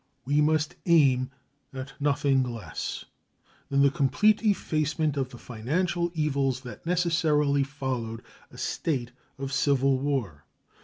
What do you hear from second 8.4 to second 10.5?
a state of civil war.